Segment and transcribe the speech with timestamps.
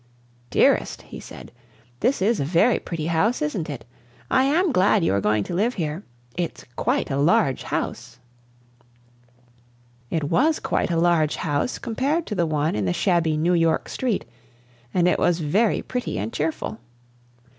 [0.49, 1.51] "Dearest," he said,
[1.99, 3.85] "this is a very pretty house, isn't it?
[4.31, 6.03] I am glad you are going to live here.
[6.35, 8.17] It's quite a large house."
[10.09, 13.87] It was quite a large house compared to the one in the shabby New York
[13.89, 14.25] street,
[14.91, 16.79] and it was very pretty and cheerful.